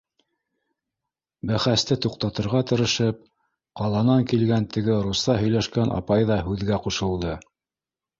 [1.49, 3.19] —Бәхәсте туҡтатырға тырышып,
[3.81, 7.37] ҡаланан килгән теге русса һөйләшкән апай ҙа һүҙгә ҡушылды.